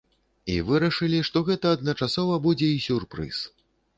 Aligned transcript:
І 0.53 0.53
вырашылі, 0.69 1.19
што 1.27 1.43
гэта 1.51 1.75
адначасова 1.79 2.39
будзе 2.47 2.71
і 2.79 2.79
сюрпрыз. 2.89 3.45